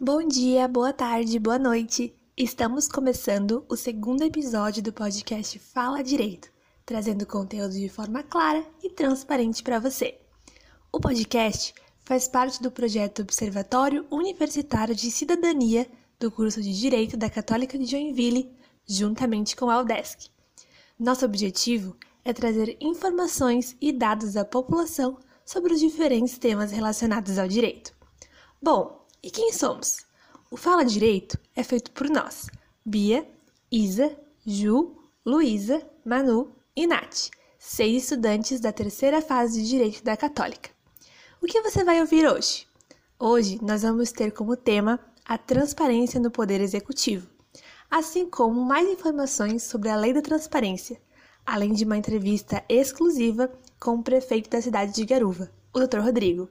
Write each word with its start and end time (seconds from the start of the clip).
Bom 0.00 0.26
dia, 0.26 0.66
boa 0.66 0.92
tarde, 0.92 1.38
boa 1.38 1.56
noite. 1.56 2.12
Estamos 2.36 2.88
começando 2.88 3.64
o 3.68 3.76
segundo 3.76 4.24
episódio 4.24 4.82
do 4.82 4.92
podcast 4.92 5.56
Fala 5.60 6.02
Direito, 6.02 6.50
trazendo 6.84 7.24
conteúdo 7.24 7.74
de 7.74 7.88
forma 7.88 8.24
clara 8.24 8.66
e 8.82 8.90
transparente 8.90 9.62
para 9.62 9.78
você. 9.78 10.18
O 10.92 10.98
podcast 10.98 11.72
faz 12.04 12.26
parte 12.26 12.60
do 12.60 12.72
projeto 12.72 13.22
Observatório 13.22 14.04
Universitário 14.10 14.96
de 14.96 15.12
Cidadania 15.12 15.88
do 16.18 16.28
curso 16.28 16.60
de 16.60 16.76
Direito 16.76 17.16
da 17.16 17.30
Católica 17.30 17.78
de 17.78 17.86
Joinville, 17.86 18.50
juntamente 18.84 19.54
com 19.54 19.70
a 19.70 19.80
UDESC. 19.80 20.28
Nosso 20.98 21.24
objetivo 21.24 21.96
é 22.24 22.32
trazer 22.32 22.76
informações 22.80 23.76
e 23.80 23.92
dados 23.92 24.36
à 24.36 24.44
população 24.44 25.18
sobre 25.46 25.72
os 25.72 25.78
diferentes 25.78 26.36
temas 26.36 26.72
relacionados 26.72 27.38
ao 27.38 27.46
direito. 27.46 27.94
Bom, 28.60 29.03
e 29.24 29.30
quem 29.30 29.50
somos? 29.54 30.04
O 30.50 30.56
Fala 30.58 30.84
Direito 30.84 31.38
é 31.56 31.64
feito 31.64 31.90
por 31.92 32.10
nós, 32.10 32.46
Bia, 32.84 33.26
Isa, 33.72 34.14
Ju, 34.44 34.94
Luísa, 35.24 35.80
Manu 36.04 36.54
e 36.76 36.86
Nath, 36.86 37.30
seis 37.58 38.02
estudantes 38.02 38.60
da 38.60 38.70
terceira 38.70 39.22
fase 39.22 39.62
de 39.62 39.68
Direito 39.70 40.04
da 40.04 40.14
Católica. 40.14 40.68
O 41.40 41.46
que 41.46 41.62
você 41.62 41.82
vai 41.82 42.02
ouvir 42.02 42.30
hoje? 42.30 42.66
Hoje 43.18 43.58
nós 43.62 43.80
vamos 43.80 44.12
ter 44.12 44.30
como 44.30 44.58
tema 44.58 45.00
a 45.24 45.38
transparência 45.38 46.20
no 46.20 46.30
Poder 46.30 46.60
Executivo, 46.60 47.26
assim 47.90 48.28
como 48.28 48.62
mais 48.62 48.86
informações 48.86 49.62
sobre 49.62 49.88
a 49.88 49.96
Lei 49.96 50.12
da 50.12 50.20
Transparência, 50.20 51.00
além 51.46 51.72
de 51.72 51.86
uma 51.86 51.96
entrevista 51.96 52.62
exclusiva 52.68 53.50
com 53.80 53.92
o 53.92 54.02
prefeito 54.02 54.50
da 54.50 54.60
cidade 54.60 54.92
de 54.92 55.06
Garuva, 55.06 55.50
o 55.72 55.80
Dr. 55.80 56.00
Rodrigo. 56.00 56.50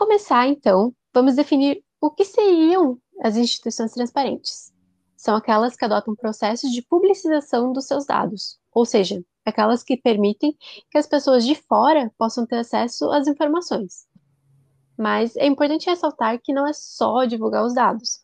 Começar, 0.00 0.48
então, 0.48 0.94
vamos 1.12 1.36
definir 1.36 1.84
o 2.00 2.10
que 2.10 2.24
seriam 2.24 2.98
as 3.22 3.36
instituições 3.36 3.92
transparentes. 3.92 4.72
São 5.14 5.36
aquelas 5.36 5.76
que 5.76 5.84
adotam 5.84 6.16
processos 6.16 6.72
de 6.72 6.80
publicização 6.80 7.70
dos 7.70 7.84
seus 7.84 8.06
dados, 8.06 8.58
ou 8.72 8.86
seja, 8.86 9.22
aquelas 9.44 9.82
que 9.82 9.98
permitem 9.98 10.56
que 10.90 10.96
as 10.96 11.06
pessoas 11.06 11.44
de 11.44 11.54
fora 11.54 12.10
possam 12.16 12.46
ter 12.46 12.56
acesso 12.56 13.10
às 13.10 13.28
informações. 13.28 14.06
Mas 14.96 15.36
é 15.36 15.44
importante 15.46 15.90
ressaltar 15.90 16.40
que 16.42 16.54
não 16.54 16.66
é 16.66 16.72
só 16.72 17.26
divulgar 17.26 17.62
os 17.62 17.74
dados. 17.74 18.20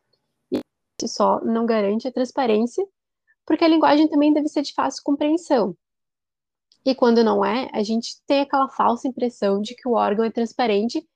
Isso 0.51 1.15
só 1.15 1.45
não 1.45 1.67
garante 1.67 2.09
a 2.09 2.13
transparência, 2.13 2.87
porque 3.45 3.67
a 3.67 3.69
linguagem 3.69 4.09
também 4.09 4.33
deve 4.33 4.49
ser 4.49 4.63
de 4.63 4.73
fácil 4.73 5.03
compreensão. 5.05 5.77
E 6.87 6.95
quando 6.95 7.23
não 7.23 7.45
é, 7.45 7.69
a 7.75 7.83
gente 7.83 8.17
tem 8.27 8.41
aquela 8.41 8.71
falsa 8.71 9.07
impressão 9.07 9.61
de 9.61 9.75
que 9.75 9.87
o 9.87 9.93
órgão 9.93 10.25
é 10.25 10.31
transparente, 10.31 11.07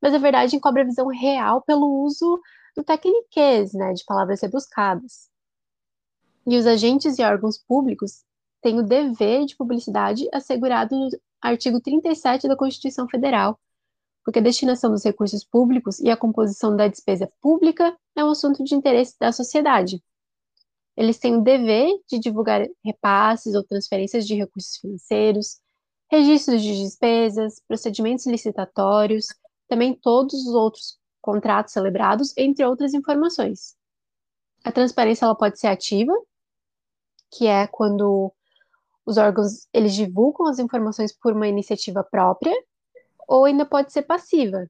mas 0.00 0.14
a 0.14 0.18
verdade 0.18 0.56
encobre 0.56 0.82
a 0.82 0.86
visão 0.86 1.06
real 1.08 1.62
pelo 1.62 2.04
uso 2.04 2.40
do 2.76 2.84
tecniquez, 2.84 3.72
né, 3.72 3.92
de 3.92 4.04
palavras 4.04 4.40
rebuscadas. 4.40 5.28
E 6.46 6.56
os 6.56 6.66
agentes 6.66 7.18
e 7.18 7.22
órgãos 7.22 7.58
públicos 7.58 8.24
tem 8.62 8.78
o 8.78 8.82
dever 8.82 9.46
de 9.46 9.56
publicidade 9.56 10.28
assegurado 10.32 10.96
no 10.96 11.08
artigo 11.40 11.80
37 11.80 12.48
da 12.48 12.56
Constituição 12.56 13.08
Federal, 13.08 13.58
porque 14.24 14.38
a 14.38 14.42
destinação 14.42 14.90
dos 14.90 15.04
recursos 15.04 15.44
públicos 15.44 15.98
e 16.00 16.10
a 16.10 16.16
composição 16.16 16.76
da 16.76 16.88
despesa 16.88 17.30
pública 17.40 17.96
é 18.16 18.24
um 18.24 18.30
assunto 18.30 18.62
de 18.62 18.74
interesse 18.74 19.16
da 19.18 19.32
sociedade. 19.32 20.02
Eles 20.96 21.18
têm 21.18 21.36
o 21.36 21.42
dever 21.42 21.88
de 22.08 22.18
divulgar 22.18 22.66
repasses 22.84 23.54
ou 23.54 23.64
transferências 23.64 24.26
de 24.26 24.34
recursos 24.34 24.76
financeiros, 24.76 25.60
registros 26.10 26.60
de 26.60 26.76
despesas, 26.76 27.62
procedimentos 27.66 28.26
licitatórios, 28.26 29.28
também 29.70 29.94
todos 29.94 30.34
os 30.34 30.52
outros 30.52 30.98
contratos 31.22 31.72
celebrados, 31.72 32.36
entre 32.36 32.64
outras 32.64 32.92
informações. 32.92 33.76
A 34.64 34.72
transparência 34.72 35.24
ela 35.24 35.34
pode 35.34 35.60
ser 35.60 35.68
ativa, 35.68 36.12
que 37.30 37.46
é 37.46 37.68
quando 37.68 38.32
os 39.06 39.16
órgãos 39.16 39.68
eles 39.72 39.94
divulgam 39.94 40.46
as 40.46 40.58
informações 40.58 41.12
por 41.16 41.32
uma 41.32 41.46
iniciativa 41.46 42.02
própria, 42.02 42.54
ou 43.28 43.44
ainda 43.44 43.64
pode 43.64 43.92
ser 43.92 44.02
passiva, 44.02 44.66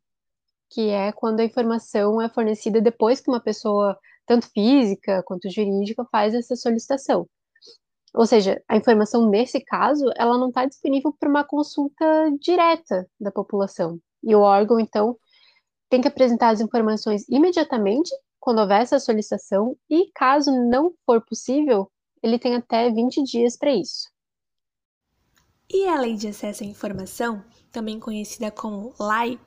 que 0.68 0.90
é 0.90 1.12
quando 1.12 1.40
a 1.40 1.44
informação 1.44 2.20
é 2.20 2.28
fornecida 2.28 2.80
depois 2.80 3.20
que 3.20 3.30
uma 3.30 3.40
pessoa, 3.40 3.98
tanto 4.26 4.50
física 4.50 5.22
quanto 5.24 5.50
jurídica, 5.50 6.04
faz 6.12 6.34
essa 6.34 6.54
solicitação. 6.54 7.26
Ou 8.12 8.26
seja, 8.26 8.62
a 8.68 8.76
informação 8.76 9.30
nesse 9.30 9.60
caso, 9.60 10.04
ela 10.16 10.36
não 10.36 10.48
está 10.48 10.66
disponível 10.66 11.12
para 11.18 11.28
uma 11.28 11.44
consulta 11.44 12.04
direta 12.38 13.08
da 13.18 13.32
população. 13.32 13.98
E 14.22 14.34
o 14.34 14.40
órgão, 14.40 14.78
então, 14.78 15.16
tem 15.88 16.00
que 16.00 16.08
apresentar 16.08 16.50
as 16.50 16.60
informações 16.60 17.28
imediatamente 17.28 18.10
quando 18.38 18.60
houver 18.60 18.80
essa 18.80 18.98
solicitação 18.98 19.76
e, 19.88 20.10
caso 20.14 20.50
não 20.50 20.94
for 21.04 21.20
possível, 21.20 21.90
ele 22.22 22.38
tem 22.38 22.54
até 22.54 22.90
20 22.90 23.22
dias 23.22 23.56
para 23.56 23.74
isso. 23.74 24.08
E 25.72 25.86
a 25.86 26.00
Lei 26.00 26.16
de 26.16 26.28
Acesso 26.28 26.64
à 26.64 26.66
Informação, 26.66 27.44
também 27.70 28.00
conhecida 28.00 28.50
como 28.50 28.94
LAI, 28.98 29.38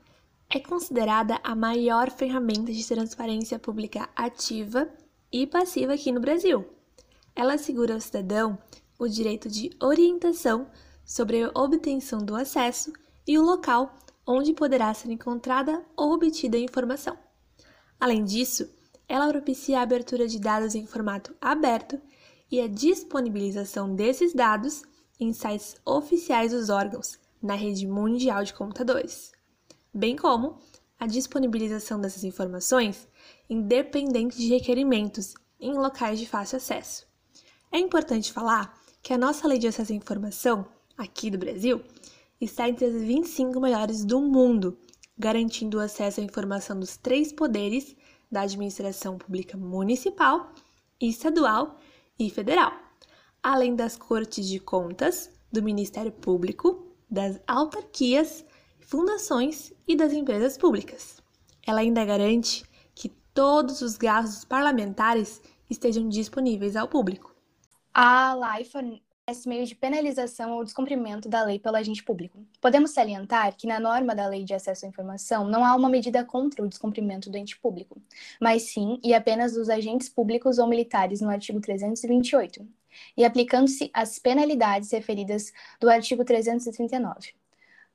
é 0.49 0.59
considerada 0.59 1.39
a 1.43 1.55
maior 1.55 2.11
ferramenta 2.11 2.71
de 2.71 2.87
transparência 2.87 3.57
pública 3.57 4.07
ativa 4.15 4.87
e 5.31 5.47
passiva 5.47 5.93
aqui 5.93 6.11
no 6.11 6.21
Brasil. 6.21 6.65
Ela 7.35 7.55
assegura 7.55 7.95
ao 7.95 7.99
cidadão 7.99 8.57
o 8.99 9.07
direito 9.07 9.49
de 9.49 9.71
orientação 9.81 10.67
sobre 11.03 11.43
a 11.43 11.51
obtenção 11.55 12.19
do 12.19 12.35
acesso 12.35 12.93
e 13.27 13.37
o 13.37 13.43
local 13.43 13.93
onde 14.25 14.53
poderá 14.53 14.93
ser 14.93 15.11
encontrada 15.11 15.83
ou 15.95 16.13
obtida 16.13 16.57
a 16.57 16.61
informação. 16.61 17.17
Além 17.99 18.23
disso, 18.23 18.69
ela 19.07 19.29
propicia 19.29 19.79
a 19.79 19.83
abertura 19.83 20.27
de 20.27 20.39
dados 20.39 20.75
em 20.75 20.85
formato 20.85 21.35
aberto 21.39 21.99
e 22.49 22.61
a 22.61 22.67
disponibilização 22.67 23.95
desses 23.95 24.33
dados 24.33 24.83
em 25.19 25.33
sites 25.33 25.75
oficiais 25.85 26.51
dos 26.51 26.69
órgãos 26.69 27.19
na 27.41 27.55
rede 27.55 27.85
mundial 27.85 28.43
de 28.43 28.53
computadores, 28.53 29.31
bem 29.93 30.15
como 30.15 30.57
a 30.99 31.05
disponibilização 31.05 31.99
dessas 31.99 32.23
informações 32.23 33.07
independente 33.49 34.37
de 34.37 34.47
requerimentos 34.47 35.33
em 35.59 35.73
locais 35.73 36.19
de 36.19 36.27
fácil 36.27 36.57
acesso. 36.57 37.05
É 37.71 37.77
importante 37.77 38.31
falar 38.31 38.77
que 39.01 39.13
a 39.13 39.17
nossa 39.17 39.47
Lei 39.47 39.57
de 39.57 39.67
Acesso 39.67 39.91
à 39.91 39.95
Informação, 39.95 40.65
aqui 40.97 41.29
do 41.29 41.37
Brasil, 41.37 41.81
está 42.39 42.67
entre 42.69 42.85
as 42.85 42.93
25 42.93 43.59
melhores 43.59 44.03
do 44.03 44.21
mundo, 44.21 44.77
garantindo 45.17 45.77
o 45.77 45.81
acesso 45.81 46.19
à 46.19 46.23
informação 46.23 46.79
dos 46.79 46.97
três 46.97 47.31
poderes 47.31 47.95
da 48.31 48.41
administração 48.41 49.17
pública 49.17 49.57
municipal, 49.57 50.51
estadual 50.99 51.79
e 52.17 52.29
federal 52.29 52.83
além 53.43 53.75
das 53.75 53.97
cortes 53.97 54.47
de 54.47 54.57
contas, 54.57 55.29
do 55.51 55.61
Ministério 55.61 56.13
Público, 56.13 56.87
das 57.11 57.39
autarquias, 57.45 58.45
fundações 58.79 59.73
e 59.85 59.95
das 59.95 60.13
empresas 60.13 60.57
públicas. 60.57 61.21
Ela 61.67 61.81
ainda 61.81 62.05
garante 62.05 62.63
que 62.95 63.09
todos 63.33 63.81
os 63.81 63.97
gastos 63.97 64.45
parlamentares 64.45 65.41
estejam 65.69 66.07
disponíveis 66.07 66.75
ao 66.75 66.87
público. 66.87 67.35
A 67.93 68.57
LIFA 68.57 68.81
esse 69.25 69.47
meio 69.47 69.65
de 69.65 69.73
penalização 69.73 70.51
ou 70.51 70.65
descumprimento 70.65 71.29
da 71.29 71.45
lei 71.45 71.57
pelo 71.57 71.77
agente 71.77 72.03
público. 72.03 72.45
Podemos 72.59 72.91
salientar 72.91 73.55
que 73.55 73.65
na 73.65 73.79
norma 73.79 74.13
da 74.13 74.27
Lei 74.27 74.43
de 74.43 74.53
Acesso 74.53 74.85
à 74.85 74.89
Informação 74.89 75.47
não 75.47 75.63
há 75.63 75.73
uma 75.75 75.87
medida 75.87 76.25
contra 76.25 76.61
o 76.61 76.67
descumprimento 76.67 77.29
do 77.29 77.37
ente 77.37 77.57
público, 77.57 78.01
mas 78.39 78.63
sim 78.63 78.99
e 79.01 79.13
apenas 79.13 79.53
dos 79.53 79.69
agentes 79.69 80.09
públicos 80.09 80.59
ou 80.59 80.67
militares 80.67 81.21
no 81.21 81.29
artigo 81.29 81.61
328, 81.61 82.67
e 83.15 83.23
aplicando-se 83.23 83.89
as 83.93 84.19
penalidades 84.19 84.91
referidas 84.91 85.53
do 85.79 85.89
artigo 85.89 86.25
339. 86.25 87.33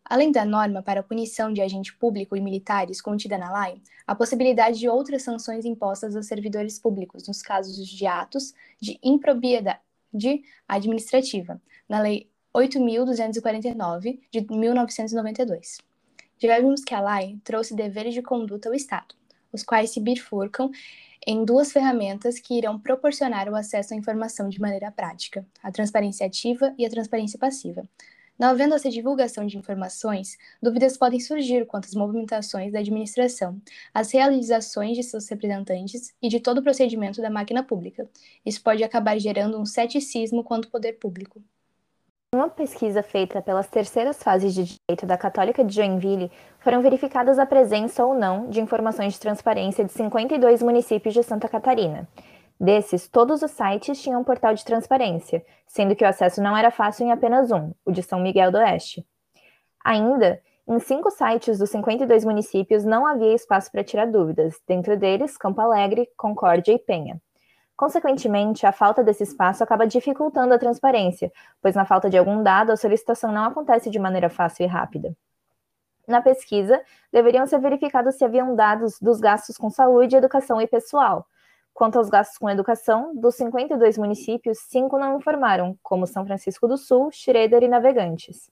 Além 0.02 0.32
da 0.32 0.46
norma 0.46 0.82
para 0.82 1.02
punição 1.02 1.52
de 1.52 1.60
agente 1.60 1.94
público 1.94 2.34
e 2.34 2.40
militares 2.40 3.02
contida 3.02 3.36
na 3.36 3.66
lei, 3.66 3.82
a 4.06 4.14
possibilidade 4.14 4.78
de 4.78 4.88
outras 4.88 5.22
sanções 5.24 5.66
impostas 5.66 6.16
aos 6.16 6.24
servidores 6.24 6.78
públicos 6.78 7.28
nos 7.28 7.42
casos 7.42 7.86
de 7.86 8.06
atos 8.06 8.54
de 8.80 8.98
impropriedade 9.02 9.78
administrativa, 10.66 11.60
na 11.88 12.00
Lei 12.00 12.30
8.249 12.54 14.18
de 14.30 14.46
1992. 14.50 15.78
Já 16.40 16.58
vimos 16.60 16.84
que 16.84 16.94
a 16.94 17.00
lei 17.00 17.38
trouxe 17.42 17.74
deveres 17.74 18.14
de 18.14 18.22
conduta 18.22 18.68
ao 18.68 18.74
Estado, 18.74 19.14
os 19.52 19.62
quais 19.62 19.90
se 19.90 20.00
bifurcam 20.00 20.70
em 21.26 21.44
duas 21.44 21.72
ferramentas 21.72 22.38
que 22.38 22.54
irão 22.56 22.78
proporcionar 22.78 23.48
o 23.48 23.56
acesso 23.56 23.92
à 23.92 23.96
informação 23.96 24.48
de 24.48 24.60
maneira 24.60 24.90
prática: 24.90 25.44
a 25.62 25.70
transparência 25.70 26.26
ativa 26.26 26.74
e 26.78 26.86
a 26.86 26.90
transparência 26.90 27.38
passiva. 27.38 27.88
Não 28.38 28.50
havendo 28.50 28.74
essa 28.74 28.88
divulgação 28.88 29.44
de 29.44 29.58
informações, 29.58 30.38
dúvidas 30.62 30.96
podem 30.96 31.18
surgir 31.18 31.66
quanto 31.66 31.86
às 31.86 31.94
movimentações 31.94 32.72
da 32.72 32.78
administração, 32.78 33.60
às 33.92 34.12
realizações 34.12 34.96
de 34.96 35.02
seus 35.02 35.28
representantes 35.28 36.14
e 36.22 36.28
de 36.28 36.38
todo 36.38 36.58
o 36.58 36.62
procedimento 36.62 37.20
da 37.20 37.30
máquina 37.30 37.64
pública. 37.64 38.08
Isso 38.46 38.62
pode 38.62 38.84
acabar 38.84 39.18
gerando 39.18 39.60
um 39.60 39.66
ceticismo 39.66 40.44
quanto 40.44 40.66
ao 40.66 40.70
poder 40.70 40.92
público. 40.94 41.42
Uma 42.32 42.48
pesquisa 42.48 43.02
feita 43.02 43.40
pelas 43.42 43.66
terceiras 43.68 44.22
fases 44.22 44.54
de 44.54 44.64
direito 44.64 45.06
da 45.06 45.16
Católica 45.16 45.64
de 45.64 45.74
Joinville, 45.74 46.30
foram 46.58 46.82
verificadas 46.82 47.38
a 47.38 47.46
presença 47.46 48.04
ou 48.04 48.14
não 48.14 48.50
de 48.50 48.60
informações 48.60 49.14
de 49.14 49.20
transparência 49.20 49.82
de 49.82 49.90
52 49.92 50.62
municípios 50.62 51.14
de 51.14 51.22
Santa 51.22 51.48
Catarina. 51.48 52.06
Desses, 52.60 53.08
todos 53.08 53.42
os 53.42 53.52
sites 53.52 54.02
tinham 54.02 54.20
um 54.20 54.24
portal 54.24 54.52
de 54.52 54.64
transparência, 54.64 55.44
sendo 55.66 55.94
que 55.94 56.04
o 56.04 56.08
acesso 56.08 56.42
não 56.42 56.56
era 56.56 56.70
fácil 56.70 57.06
em 57.06 57.12
apenas 57.12 57.52
um, 57.52 57.72
o 57.84 57.92
de 57.92 58.02
São 58.02 58.20
Miguel 58.20 58.50
do 58.50 58.58
Oeste. 58.58 59.06
Ainda, 59.84 60.40
em 60.66 60.78
cinco 60.80 61.10
sites 61.10 61.58
dos 61.58 61.70
52 61.70 62.24
municípios 62.24 62.84
não 62.84 63.06
havia 63.06 63.32
espaço 63.32 63.70
para 63.70 63.84
tirar 63.84 64.06
dúvidas, 64.06 64.60
dentro 64.66 64.98
deles 64.98 65.38
Campo 65.38 65.60
Alegre, 65.60 66.10
Concórdia 66.16 66.72
e 66.72 66.78
Penha. 66.78 67.20
Consequentemente, 67.76 68.66
a 68.66 68.72
falta 68.72 69.04
desse 69.04 69.22
espaço 69.22 69.62
acaba 69.62 69.86
dificultando 69.86 70.52
a 70.52 70.58
transparência, 70.58 71.30
pois 71.62 71.76
na 71.76 71.84
falta 71.84 72.10
de 72.10 72.18
algum 72.18 72.42
dado, 72.42 72.72
a 72.72 72.76
solicitação 72.76 73.30
não 73.30 73.44
acontece 73.44 73.88
de 73.88 74.00
maneira 74.00 74.28
fácil 74.28 74.64
e 74.64 74.66
rápida. 74.66 75.16
Na 76.08 76.20
pesquisa, 76.20 76.82
deveriam 77.12 77.46
ser 77.46 77.60
verificados 77.60 78.16
se 78.16 78.24
haviam 78.24 78.56
dados 78.56 78.98
dos 79.00 79.20
gastos 79.20 79.56
com 79.56 79.70
saúde, 79.70 80.16
educação 80.16 80.60
e 80.60 80.66
pessoal. 80.66 81.24
Quanto 81.78 81.96
aos 81.96 82.08
gastos 82.08 82.36
com 82.36 82.50
educação, 82.50 83.14
dos 83.14 83.36
52 83.36 83.98
municípios, 83.98 84.58
cinco 84.68 84.98
não 84.98 85.16
informaram, 85.16 85.78
como 85.80 86.08
São 86.08 86.26
Francisco 86.26 86.66
do 86.66 86.76
Sul, 86.76 87.08
Schroeder 87.12 87.62
e 87.62 87.68
Navegantes. 87.68 88.50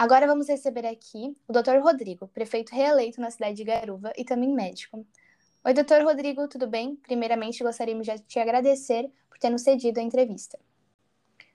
Agora 0.00 0.26
vamos 0.26 0.48
receber 0.48 0.86
aqui 0.86 1.36
o 1.46 1.52
Dr. 1.52 1.76
Rodrigo, 1.82 2.26
prefeito 2.28 2.74
reeleito 2.74 3.20
na 3.20 3.30
cidade 3.30 3.52
de 3.52 3.64
Garuva 3.64 4.10
e 4.16 4.24
também 4.24 4.50
médico. 4.50 5.06
Oi, 5.62 5.74
doutor 5.74 6.00
Rodrigo, 6.02 6.48
tudo 6.48 6.66
bem? 6.66 6.96
Primeiramente, 6.96 7.62
gostaríamos 7.62 8.06
de 8.06 8.18
te 8.20 8.38
agradecer 8.38 9.10
por 9.28 9.38
ter 9.38 9.50
nos 9.50 9.60
cedido 9.60 10.00
a 10.00 10.02
entrevista. 10.02 10.58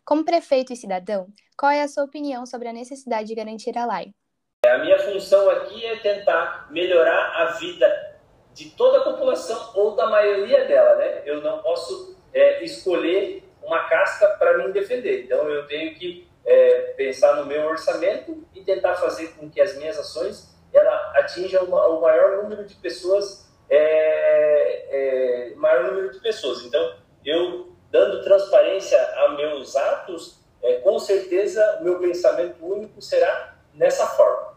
Como 0.06 0.24
prefeito 0.24 0.72
e 0.72 0.76
cidadão, 0.76 1.28
qual 1.58 1.72
é 1.72 1.82
a 1.82 1.88
sua 1.88 2.04
opinião 2.04 2.46
sobre 2.46 2.68
a 2.68 2.74
necessidade 2.74 3.30
de 3.30 3.34
garantir 3.34 3.76
a 3.80 3.88
lei? 3.88 4.14
A 4.68 4.78
minha 4.78 5.00
função 5.00 5.50
aqui 5.50 5.84
é 5.84 5.96
tentar 5.96 6.68
melhorar 6.70 7.42
a 7.42 7.46
vida 7.54 8.20
de 8.54 8.70
toda 8.70 9.00
a 9.00 9.04
população 9.06 9.72
ou 9.74 9.96
da 9.96 10.06
maioria 10.06 10.66
dela, 10.66 10.98
né? 10.98 11.24
Eu 11.26 11.42
não 11.42 11.64
posso 11.64 12.16
é, 12.32 12.64
escolher 12.64 13.44
uma 13.64 13.90
casca 13.90 14.28
para 14.38 14.60
me 14.60 14.72
defender. 14.72 15.24
Então 15.24 15.50
eu 15.50 15.66
tenho 15.66 15.96
que 15.96 16.28
é, 16.46 16.94
pensar 16.96 17.36
no 17.36 17.46
meu 17.46 17.66
orçamento 17.66 18.46
e 18.54 18.62
tentar 18.62 18.96
fazer 18.96 19.30
com 19.36 19.50
que 19.50 19.60
as 19.60 19.76
minhas 19.78 19.98
ações 19.98 20.54
ela 20.74 21.14
atinja 21.16 21.64
uma, 21.64 21.88
o 21.88 22.02
maior 22.02 22.44
número 22.44 22.66
de 22.66 22.76
pessoas, 22.76 23.50
é, 23.70 25.52
é 25.52 25.56
maior 25.56 25.86
número 25.86 26.12
de 26.12 26.20
pessoas. 26.20 26.64
Então 26.64 26.98
eu 27.24 27.74
dando 27.90 28.24
transparência 28.24 29.02
a 29.02 29.30
meus 29.30 29.76
atos, 29.76 30.40
é, 30.62 30.76
com 30.76 31.00
certeza 31.00 31.80
meu 31.82 32.00
pensamento 32.00 32.64
único 32.66 33.02
será 33.02 33.56
nessa 33.74 34.06
forma. 34.08 34.56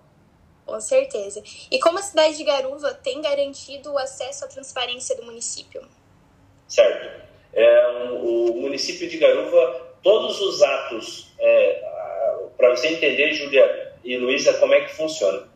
Com 0.66 0.80
certeza. 0.80 1.42
E 1.70 1.78
como 1.80 1.98
a 1.98 2.02
cidade 2.02 2.36
de 2.36 2.44
Garuva 2.44 2.92
tem 2.92 3.22
garantido 3.22 3.92
o 3.92 3.98
acesso 3.98 4.44
à 4.44 4.48
transparência 4.48 5.16
do 5.16 5.24
município? 5.24 5.80
Certo. 6.66 7.26
É, 7.54 7.88
o 8.22 8.52
município 8.54 9.08
de 9.08 9.16
Garuva, 9.16 9.87
todos 10.02 10.40
os 10.40 10.62
atos, 10.62 11.32
é, 11.38 11.82
para 12.56 12.70
você 12.70 12.88
entender, 12.88 13.32
Júlia 13.32 13.92
e 14.04 14.16
Luísa, 14.16 14.54
como 14.54 14.74
é 14.74 14.80
que 14.82 14.94
funciona. 14.94 15.48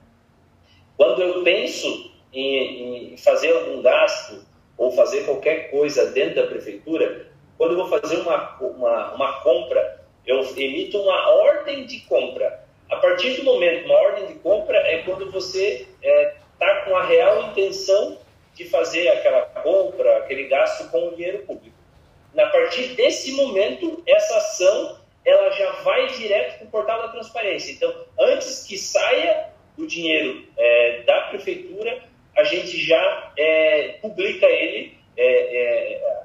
Quando 0.97 1.23
eu 1.23 1.43
penso 1.43 2.13
em, 2.33 3.13
em 3.13 3.17
fazer 3.17 3.53
algum 3.53 3.83
gasto 3.83 4.45
ou 4.77 4.93
fazer 4.93 5.25
qualquer 5.25 5.71
coisa 5.71 6.07
dentro 6.13 6.37
da 6.37 6.47
prefeitura, 6.47 7.27
quando 7.59 7.73
eu 7.73 7.87
vou 7.87 8.01
fazer 8.01 8.17
uma, 8.17 8.57
uma, 8.61 9.15
uma 9.15 9.33
compra, 9.41 10.01
eu 10.27 10.41
emito 10.57 10.99
uma 10.99 11.31
ordem 11.31 11.87
de 11.87 12.01
compra. 12.01 12.65
A 12.91 12.97
partir 12.97 13.37
do 13.37 13.45
momento, 13.45 13.85
uma 13.87 13.95
ordem 13.95 14.27
de 14.27 14.35
compra 14.35 14.77
é 14.79 14.99
quando 14.99 15.31
você 15.31 15.87
está 16.01 16.09
é, 16.09 16.35
tá 16.59 16.83
com 16.83 16.97
a 16.97 17.05
real 17.05 17.51
intenção 17.51 18.19
de 18.55 18.65
fazer 18.69 19.09
aquela 19.09 19.43
compra, 19.63 20.19
aquele 20.19 20.45
gasto 20.49 20.91
com 20.91 21.09
o 21.09 21.17
dinheiro 21.17 21.39
público. 21.47 21.72
A 22.37 22.47
partir 22.47 22.95
desse 22.95 23.33
momento, 23.33 24.03
essa 24.07 24.37
ação 24.37 24.99
ela 25.25 25.51
já 25.53 25.71
vai 25.83 26.09
direto 26.09 26.59
para 26.59 26.67
o 26.67 26.71
portal 26.71 27.03
da 27.03 27.09
transparência. 27.09 27.73
Então, 27.73 27.95
antes 28.19 28.65
que 28.65 28.77
saia 28.77 29.51
o 29.79 29.87
dinheiro 29.87 30.47
é, 30.57 31.03
da 31.03 31.29
prefeitura, 31.29 32.03
a 32.37 32.45
gente 32.45 32.77
já 32.85 33.33
é, 33.39 33.99
publica 34.01 34.47
ele 34.47 34.99
é, 35.17 35.27
é 35.27 36.23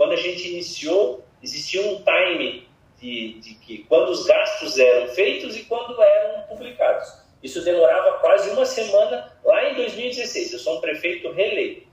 quando 0.00 0.12
a 0.12 0.16
gente 0.16 0.48
iniciou, 0.48 1.22
existia 1.42 1.82
um 1.82 2.02
time 2.02 2.66
de, 2.98 3.34
de 3.40 3.54
que 3.56 3.84
quando 3.84 4.08
os 4.08 4.24
gastos 4.24 4.78
eram 4.78 5.08
feitos 5.08 5.56
e 5.58 5.64
quando 5.64 6.00
eram 6.00 6.42
publicados. 6.44 7.20
Isso 7.42 7.62
demorava 7.62 8.18
quase 8.18 8.48
uma 8.48 8.64
semana 8.64 9.30
lá 9.44 9.70
em 9.70 9.74
2016. 9.74 10.54
Eu 10.54 10.58
sou 10.58 10.78
um 10.78 10.80
prefeito 10.80 11.30
reeleito. 11.32 11.89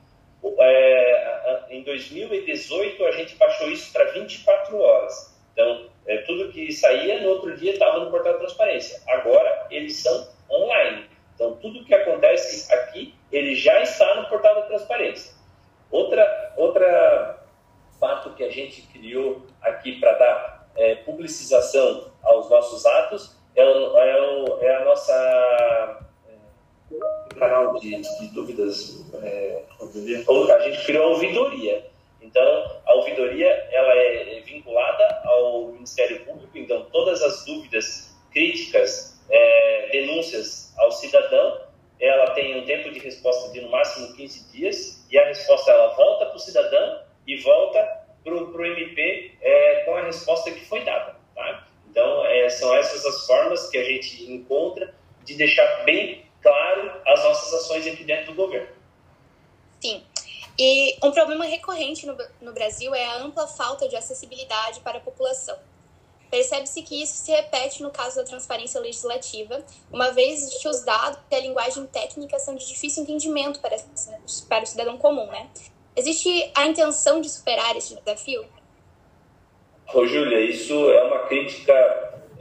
É, 0.59 1.63
em 1.69 1.83
2018, 1.83 3.05
a 3.05 3.11
gente 3.11 3.35
baixou 3.35 3.69
isso 3.69 3.91
para 3.91 4.05
24 4.11 4.79
horas. 4.79 5.35
Então, 5.53 5.89
é, 6.05 6.17
tudo 6.19 6.51
que 6.51 6.71
saía 6.71 7.21
no 7.21 7.29
outro 7.29 7.55
dia 7.57 7.73
estava 7.73 7.99
no 7.99 8.11
portal 8.11 8.33
de 8.33 8.39
transparência. 8.39 9.01
Agora, 9.07 9.67
eles 9.69 9.97
são 9.97 10.27
online. 10.49 11.05
Então, 11.35 11.55
tudo 11.57 11.83
que 11.83 11.93
acontece 11.93 12.71
aqui, 12.73 13.13
ele 13.31 13.55
já 13.55 13.81
está 13.81 14.15
no 14.15 14.29
portal 14.29 14.55
da 14.55 14.61
transparência. 14.63 15.33
Outra, 15.91 16.53
outra 16.57 17.39
fato 17.99 18.31
que 18.31 18.43
a 18.43 18.51
gente 18.51 18.81
criou 18.83 19.45
aqui 19.61 19.99
para 19.99 20.13
dar 20.13 20.69
é, 20.75 20.95
publicização 20.95 22.11
aos 22.23 22.49
nossos 22.49 22.85
atos 22.85 23.35
é, 23.55 23.61
é, 23.61 24.65
é 24.65 24.75
a 24.75 24.85
nossa 24.85 26.06
canal 27.37 27.79
de, 27.79 28.01
de 28.01 28.27
dúvidas. 28.33 29.05
É, 29.23 29.63
a 29.79 30.69
gente 30.69 30.85
criou 30.85 31.05
a 31.05 31.07
ouvidoria. 31.09 31.85
Então, 32.21 32.81
a 32.85 32.93
ouvidoria 32.95 33.47
ela 33.71 33.93
é 33.93 34.41
vinculada 34.45 35.21
ao 35.23 35.67
Ministério 35.67 36.25
Público, 36.25 36.57
então 36.57 36.85
todas 36.91 37.21
as 37.21 37.45
dúvidas, 37.45 38.15
críticas, 38.31 39.17
é, 39.29 39.89
denúncias 39.91 40.73
ao 40.77 40.91
cidadão, 40.91 41.61
ela 41.99 42.31
tem 42.31 42.59
um 42.59 42.65
tempo 42.65 42.91
de 42.91 42.99
resposta 42.99 43.51
de 43.51 43.61
no 43.61 43.69
máximo 43.69 44.15
15 44.15 44.51
dias 44.51 45.05
e 45.09 45.17
a 45.17 45.25
resposta 45.25 45.71
ela 45.71 45.93
volta 45.95 46.25
para 46.27 46.35
o 46.35 46.39
cidadão 46.39 47.01
e 47.25 47.37
volta 47.37 48.07
para 48.23 48.33
o 48.33 48.65
MP 48.65 49.33
é, 49.41 49.83
com 49.85 49.95
a 49.95 50.01
resposta 50.03 50.51
que 50.51 50.65
foi 50.65 50.83
dada. 50.83 51.15
Tá? 51.33 51.67
Então, 51.89 52.25
é, 52.25 52.49
são 52.49 52.75
essas 52.75 53.05
as 53.05 53.25
formas 53.25 53.69
que 53.69 53.77
a 53.77 53.83
gente 53.83 54.31
encontra 54.31 54.93
de 55.23 55.35
deixar 55.35 55.83
bem 55.83 56.25
claro 56.41 56.91
as 57.05 57.23
nossas 57.23 57.53
ações 57.53 57.87
aqui 57.87 58.03
dentro 58.03 58.27
do 58.27 58.35
governo. 58.35 58.69
Sim. 59.79 60.03
E 60.59 60.95
um 61.03 61.11
problema 61.11 61.45
recorrente 61.57 62.05
no, 62.05 62.17
no 62.41 62.53
Brasil 62.53 62.93
é 62.93 63.05
a 63.05 63.17
ampla 63.17 63.47
falta 63.47 63.87
de 63.87 63.95
acessibilidade 63.95 64.79
para 64.79 64.97
a 64.97 65.01
população. 65.01 65.57
Percebe-se 66.29 66.81
que 66.83 67.01
isso 67.01 67.13
se 67.17 67.31
repete 67.31 67.81
no 67.81 67.89
caso 67.89 68.17
da 68.17 68.23
transparência 68.23 68.81
legislativa, 68.81 69.63
uma 69.91 70.11
vez 70.11 70.61
que 70.61 70.67
os 70.67 70.83
dados 70.83 71.19
e 71.31 71.35
a 71.35 71.39
linguagem 71.39 71.85
técnica 71.87 72.37
são 72.37 72.55
de 72.55 72.67
difícil 72.67 73.03
entendimento 73.03 73.61
para, 73.61 73.77
para 74.49 74.63
o 74.63 74.67
cidadão 74.67 74.97
comum, 74.97 75.27
né? 75.27 75.49
Existe 75.95 76.51
a 76.53 76.67
intenção 76.67 77.21
de 77.21 77.29
superar 77.29 77.75
esse 77.77 77.95
desafio? 77.95 78.45
Ô, 79.93 80.05
Júlia, 80.05 80.41
isso 80.41 80.91
é 80.91 81.03
uma 81.03 81.19
crítica 81.27 81.73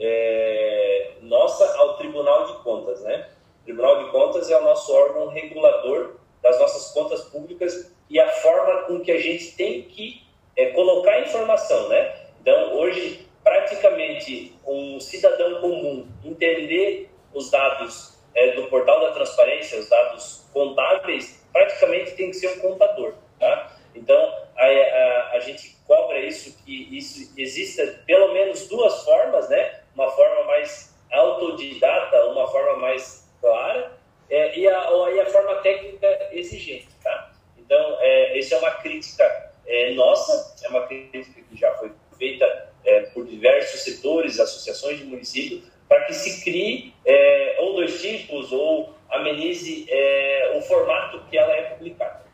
é, 0.00 1.12
nossa 1.22 1.64
ao 1.78 1.96
Tribunal 1.96 2.46
de 2.46 2.62
Contas, 2.64 3.00
né? 3.02 3.30
O 3.62 3.64
Tribunal 3.64 4.04
de 4.04 4.10
Contas 4.10 4.50
é 4.50 4.58
o 4.58 4.64
nosso 4.64 4.92
órgão 4.92 5.28
regulador 5.28 6.16
das 6.42 6.58
nossas 6.58 6.92
contas 6.92 7.22
públicas 7.26 7.92
e 8.08 8.20
a 8.20 8.28
forma 8.28 8.82
com 8.82 9.00
que 9.00 9.10
a 9.10 9.20
gente 9.20 9.56
tem 9.56 9.82
que 9.82 10.22
é, 10.56 10.66
colocar 10.66 11.20
informação, 11.20 11.88
né? 11.88 12.14
Então, 12.40 12.74
hoje, 12.74 13.26
praticamente, 13.42 14.54
um 14.66 15.00
cidadão 15.00 15.60
comum 15.60 16.06
entender 16.24 17.10
os 17.34 17.50
dados 17.50 18.18
é, 18.34 18.52
do 18.52 18.68
portal 18.68 19.00
da 19.00 19.12
transparência, 19.12 19.78
os 19.78 19.88
dados 19.88 20.48
contábeis, 20.52 21.44
praticamente 21.52 22.12
tem 22.12 22.30
que 22.30 22.36
ser 22.36 22.58
um 22.58 22.60
contador, 22.60 23.14
tá? 23.38 23.76
Então, 23.94 24.34
a, 24.56 24.66
a, 24.66 25.30
a 25.32 25.40
gente 25.40 25.76
cobra 25.86 26.18
isso, 26.20 26.56
que 26.64 26.96
isso 26.96 27.32
exista 27.36 28.02
pelo 28.06 28.32
menos 28.32 28.68
duas 28.68 29.04
formas, 29.04 29.48
né? 29.48 29.80
Uma 29.94 30.10
forma 30.10 30.44
mais 30.44 30.94
autodidata, 31.10 32.26
uma 32.26 32.46
forma 32.48 32.78
mais 32.78 33.28
clara, 33.40 33.92
é, 34.28 34.45
e, 34.56 34.68
a, 34.68 35.10
e 35.14 35.20
a 35.20 35.26
forma 35.26 35.56
técnica 35.56 36.28
exigente, 36.32 36.88
tá? 37.02 37.32
Então, 37.58 37.96
é, 38.00 38.38
isso 38.38 38.54
é 38.54 38.58
uma 38.58 38.70
crítica 38.72 39.46
é, 39.66 39.92
nossa, 39.94 40.54
é 40.62 40.68
uma 40.68 40.86
crítica 40.86 41.42
que 41.42 41.56
já 41.56 41.74
foi 41.74 41.90
feita 42.16 42.72
é, 42.84 43.00
por 43.06 43.26
diversos 43.26 43.80
setores, 43.80 44.38
associações 44.38 44.98
de 44.98 45.04
município, 45.04 45.62
para 45.88 46.04
que 46.04 46.14
se 46.14 46.44
crie 46.44 46.94
é, 47.04 47.56
ou 47.60 47.74
dois 47.74 48.00
tipos 48.00 48.52
ou 48.52 48.94
amenize 49.10 49.86
é, 49.88 50.54
o 50.56 50.62
formato 50.62 51.20
que 51.28 51.36
ela 51.36 51.52
é 51.52 51.62
publicada. 51.70 52.24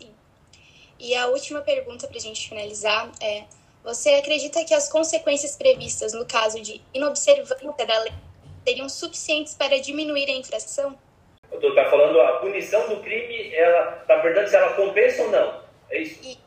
Sim. 0.00 0.12
E 0.98 1.14
a 1.14 1.26
última 1.28 1.62
pergunta 1.62 2.06
para 2.06 2.16
a 2.16 2.20
gente 2.20 2.48
finalizar 2.48 3.10
é: 3.22 3.44
você 3.82 4.10
acredita 4.10 4.64
que 4.64 4.74
as 4.74 4.90
consequências 4.90 5.56
previstas 5.56 6.12
no 6.12 6.26
caso 6.26 6.60
de 6.60 6.82
inobservância 6.92 7.86
da 7.86 7.98
lei 8.00 8.12
seriam 8.66 8.88
suficientes 8.88 9.54
para 9.54 9.80
diminuir 9.80 10.28
a 10.28 10.32
infração? 10.32 10.98
Tu 11.50 11.74
tá 11.74 11.86
falando 11.86 12.20
a 12.20 12.38
punição 12.38 12.88
do 12.88 13.00
crime, 13.00 13.54
ela 13.54 14.04
tá 14.06 14.18
perguntando 14.18 14.48
se 14.48 14.56
ela 14.56 14.74
compensa 14.74 15.22
ou 15.22 15.30
não. 15.30 15.62
É 15.90 15.98
isso? 15.98 16.38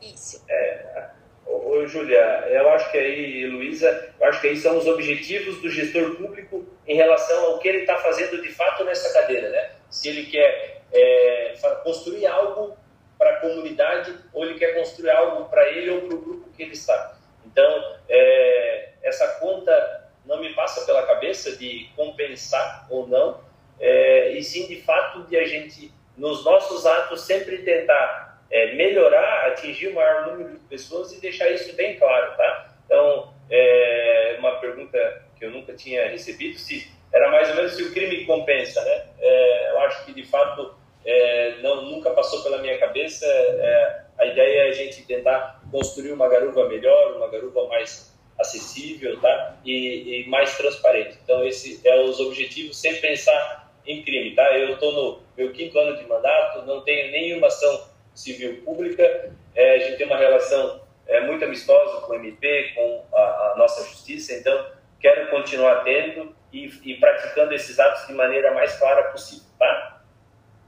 Isso. 0.00 0.44
É, 0.48 1.10
ô, 1.46 1.86
Júlia, 1.86 2.18
eu 2.48 2.68
acho 2.70 2.90
que 2.90 2.98
aí, 2.98 3.46
Luísa, 3.46 4.14
eu 4.18 4.26
acho 4.28 4.40
que 4.40 4.48
aí 4.48 4.56
são 4.56 4.78
os 4.78 4.86
objetivos 4.86 5.60
do 5.60 5.68
gestor 5.68 6.16
público 6.16 6.66
em 6.86 6.96
relação 6.96 7.44
ao 7.46 7.58
que 7.58 7.68
ele 7.68 7.80
está 7.80 7.96
fazendo 7.98 8.40
de 8.42 8.52
fato 8.52 8.84
nessa 8.84 9.12
cadeira, 9.12 9.50
né? 9.50 9.70
Se 9.90 10.08
ele 10.08 10.26
quer 10.26 10.82
é, 10.92 11.54
construir 11.84 12.26
algo 12.26 12.76
para 13.18 13.30
a 13.30 13.40
comunidade 13.40 14.14
ou 14.32 14.44
ele 14.44 14.58
quer 14.58 14.74
construir 14.74 15.10
algo 15.10 15.48
para 15.48 15.68
ele 15.70 15.90
ou 15.90 16.02
para 16.02 16.16
o 16.16 16.20
grupo 16.20 16.50
que 16.50 16.62
ele 16.62 16.72
está. 16.72 17.16
Então, 17.44 17.96
é, 18.08 18.90
essa 19.02 19.26
conta 19.38 20.06
não 20.24 20.40
me 20.40 20.52
passa 20.54 20.84
pela 20.84 21.06
cabeça 21.06 21.56
de 21.56 21.88
compensar 21.94 22.86
ou 22.90 23.06
não, 23.06 23.40
é, 23.80 24.32
e 24.32 24.42
sim 24.42 24.66
de 24.66 24.82
fato 24.82 25.22
de 25.24 25.36
a 25.36 25.44
gente, 25.44 25.92
nos 26.16 26.44
nossos 26.44 26.86
atos, 26.86 27.22
sempre 27.22 27.58
tentar 27.58 28.42
é, 28.50 28.74
melhorar, 28.74 29.48
atingir 29.48 29.88
o 29.88 29.94
maior 29.94 30.26
número 30.28 30.54
de 30.54 30.64
pessoas 30.66 31.12
e 31.12 31.20
deixar 31.20 31.50
isso 31.50 31.74
bem 31.76 31.96
claro, 31.96 32.36
tá? 32.36 32.74
Então, 32.84 33.34
é 33.50 34.36
uma 34.38 34.56
pergunta 34.60 35.22
que 35.38 35.44
eu 35.44 35.50
nunca 35.50 35.74
tinha 35.74 36.08
recebido, 36.08 36.58
se 36.58 36.90
era 37.12 37.30
mais 37.30 37.48
ou 37.50 37.56
menos 37.56 37.72
se 37.72 37.82
o 37.82 37.92
crime 37.92 38.24
compensa, 38.24 38.82
né? 38.84 39.06
É, 39.18 39.70
eu 39.70 39.80
acho 39.80 40.04
que 40.04 40.12
de 40.12 40.24
fato 40.24 40.74
é, 41.04 41.56
não, 41.62 41.82
nunca 41.82 42.10
passou 42.10 42.42
pela 42.42 42.58
minha 42.58 42.78
cabeça. 42.78 43.24
É, 43.24 44.02
a 44.18 44.26
ideia 44.26 44.66
é 44.66 44.68
a 44.68 44.72
gente 44.72 45.02
tentar 45.06 45.62
construir 45.70 46.12
uma 46.12 46.28
garuva 46.28 46.68
melhor, 46.68 47.16
uma 47.16 47.28
garuva 47.28 47.66
mais 47.68 48.14
acessível, 48.38 49.20
tá? 49.20 49.56
E, 49.64 50.24
e 50.24 50.28
mais 50.28 50.56
transparente. 50.56 51.16
Então, 51.22 51.46
esse 51.46 51.80
é 51.86 52.00
os 52.00 52.20
objetivos, 52.20 52.78
sem 52.78 52.96
pensar 52.96 53.65
em 53.86 54.02
crime, 54.02 54.34
tá? 54.34 54.56
Eu 54.56 54.74
estou 54.74 54.92
no 54.92 55.22
meu 55.36 55.52
quinto 55.52 55.78
ano 55.78 55.96
de 55.96 56.06
mandato, 56.06 56.66
não 56.66 56.82
tenho 56.82 57.10
nenhuma 57.10 57.46
ação 57.46 57.88
civil 58.14 58.62
pública, 58.64 59.32
é, 59.54 59.74
a 59.74 59.78
gente 59.78 59.98
tem 59.98 60.06
uma 60.06 60.16
relação 60.16 60.80
é, 61.06 61.20
muito 61.20 61.44
amistosa 61.44 62.00
com 62.00 62.12
o 62.12 62.14
MP, 62.16 62.72
com 62.74 63.04
a, 63.14 63.52
a 63.52 63.54
nossa 63.56 63.84
justiça, 63.84 64.34
então 64.34 64.66
quero 65.00 65.30
continuar 65.30 65.84
tendo 65.84 66.34
e, 66.52 66.66
e, 66.84 66.94
praticando 66.98 67.54
esses 67.54 67.78
atos 67.78 68.06
de 68.06 68.14
maneira 68.14 68.52
mais 68.54 68.76
clara 68.78 69.04
possível, 69.10 69.46
tá? 69.58 70.02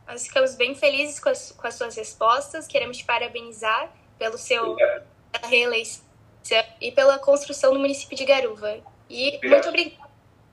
Nós 0.07 0.27
ficamos 0.27 0.55
bem 0.55 0.75
felizes 0.75 1.21
com 1.21 1.29
as, 1.29 1.53
com 1.53 1.67
as 1.67 1.75
suas 1.75 1.97
respostas, 1.97 2.67
queremos 2.67 2.99
te 2.99 3.05
parabenizar 3.05 3.91
pelo 4.19 4.39
seu 4.39 4.77
reeleição 5.45 6.07
e 6.81 6.93
pela 6.93 7.19
construção 7.19 7.75
do 7.75 7.79
município 7.79 8.17
de 8.17 8.25
Garuva. 8.25 8.79
E 9.09 9.37
Obrigado. 9.37 9.51
muito 9.51 9.69
obrigada 9.69 10.08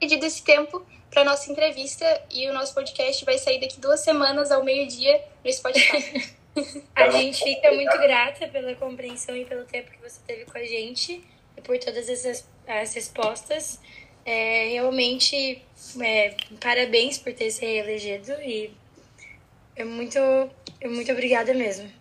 pedido 0.06 0.24
esse 0.24 0.44
tempo 0.44 0.86
para 1.10 1.24
nossa 1.24 1.52
entrevista 1.52 2.06
e 2.32 2.48
o 2.48 2.54
nosso 2.54 2.76
podcast 2.76 3.26
vai 3.26 3.40
sair 3.40 3.60
daqui 3.60 3.80
duas 3.80 4.02
semanas 4.02 4.52
ao 4.52 4.64
meio-dia 4.64 5.20
no 5.44 5.52
Spotify. 5.52 6.32
a 6.96 7.10
gente 7.10 7.44
fica 7.44 7.72
muito 7.72 7.98
grata 7.98 8.48
pela 8.48 8.76
compreensão 8.76 9.36
e 9.36 9.46
pelo 9.46 9.66
tempo 9.66 9.90
que 9.90 9.98
você 9.98 10.22
teve 10.28 10.46
com 10.46 10.58
a 10.60 10.64
gente 10.64 11.24
e 11.58 11.62
por 11.62 11.78
todas 11.80 12.08
essas 12.08 12.48
as 12.68 12.94
respostas. 12.94 13.82
É, 14.24 14.68
realmente, 14.70 15.64
é, 16.00 16.36
parabéns 16.62 17.18
por 17.18 17.34
ter 17.34 17.50
se 17.50 17.66
reelegido 17.66 18.32
e 18.44 18.72
é 19.76 19.84
muito, 19.84 20.20
é 20.20 20.88
muito 20.88 21.12
obrigada 21.12 21.52
mesmo. 21.52 21.92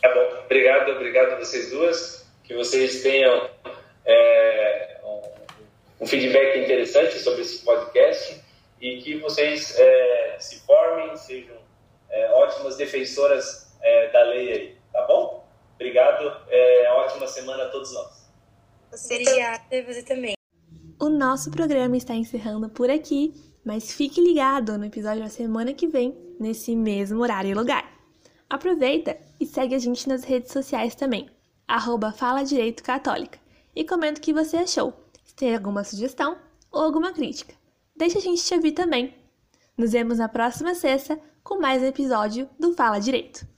Tá 0.00 0.14
bom, 0.14 0.42
obrigado, 0.44 0.92
obrigado 0.92 1.32
a 1.32 1.36
vocês 1.36 1.70
duas. 1.70 2.30
Que 2.44 2.54
vocês 2.54 3.02
tenham 3.02 3.50
é, 4.04 4.39
um, 6.00 6.06
feedback 6.06 6.58
interessante 6.58 7.18
sobre 7.18 7.42
esse 7.42 7.64
podcast 7.64 8.40
e 8.80 9.00
que 9.02 9.18
vocês 9.18 9.78
é, 9.78 10.36
se 10.38 10.60
formem, 10.60 11.16
sejam 11.16 11.56
é, 12.08 12.32
ótimas 12.32 12.76
defensoras 12.76 13.76
é, 13.82 14.10
da 14.10 14.22
lei 14.22 14.52
aí, 14.52 14.76
tá 14.92 15.02
bom? 15.06 15.46
Obrigado, 15.74 16.30
é, 16.48 16.92
ótima 16.92 17.26
semana 17.26 17.64
a 17.64 17.68
todos 17.68 17.92
nós. 17.92 18.28
Obrigada, 19.04 19.82
você 19.86 20.02
também. 20.02 20.34
O 20.98 21.08
nosso 21.08 21.50
programa 21.50 21.96
está 21.96 22.14
encerrando 22.14 22.68
por 22.68 22.90
aqui, 22.90 23.32
mas 23.64 23.92
fique 23.92 24.20
ligado 24.20 24.76
no 24.76 24.84
episódio 24.84 25.22
da 25.22 25.28
semana 25.28 25.72
que 25.72 25.86
vem, 25.86 26.16
nesse 26.38 26.74
mesmo 26.74 27.22
horário 27.22 27.50
e 27.50 27.54
lugar. 27.54 27.90
Aproveita 28.48 29.16
e 29.38 29.46
segue 29.46 29.74
a 29.74 29.78
gente 29.78 30.08
nas 30.08 30.24
redes 30.24 30.52
sociais 30.52 30.94
também, 30.94 31.30
arroba 31.66 32.12
Fala 32.12 32.42
Direito 32.42 32.82
Católica, 32.82 33.38
e 33.74 33.84
comenta 33.84 34.18
o 34.18 34.22
que 34.22 34.32
você 34.32 34.58
achou, 34.58 34.92
tem 35.40 35.54
alguma 35.54 35.82
sugestão 35.82 36.36
ou 36.70 36.82
alguma 36.82 37.14
crítica. 37.14 37.54
Deixa 37.96 38.18
a 38.18 38.20
gente 38.20 38.44
te 38.44 38.54
ouvir 38.54 38.72
também. 38.72 39.14
Nos 39.76 39.92
vemos 39.92 40.18
na 40.18 40.28
próxima 40.28 40.74
sexta 40.74 41.18
com 41.42 41.58
mais 41.58 41.82
um 41.82 41.86
episódio 41.86 42.46
do 42.58 42.74
Fala 42.74 43.00
Direito. 43.00 43.48